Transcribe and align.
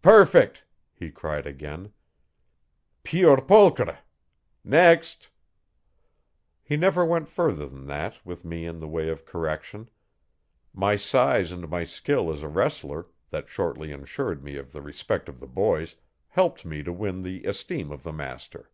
'Perfect!' 0.00 0.64
he 0.94 1.10
cried 1.10 1.46
again. 1.46 1.92
'Puer 3.02 3.36
pulchre! 3.42 3.98
Next!' 4.64 5.28
He 6.62 6.78
never 6.78 7.04
went 7.04 7.28
further 7.28 7.68
than 7.68 7.84
that 7.86 8.24
with 8.24 8.42
me 8.42 8.64
in 8.64 8.80
the 8.80 8.88
way 8.88 9.10
of 9.10 9.26
correction. 9.26 9.90
My 10.72 10.96
size 10.96 11.52
and 11.52 11.68
my 11.68 11.84
skill 11.84 12.32
as 12.32 12.42
a 12.42 12.48
wrestler, 12.48 13.08
that 13.28 13.50
shortly 13.50 13.92
ensured 13.92 14.38
for 14.38 14.44
me 14.46 14.58
the 14.58 14.80
respect 14.80 15.28
of 15.28 15.40
the 15.40 15.46
boys, 15.46 15.96
helped 16.28 16.64
me 16.64 16.82
to 16.82 16.90
win 16.90 17.20
the 17.20 17.44
esteem 17.44 17.92
of 17.92 18.02
the 18.02 18.14
master. 18.14 18.70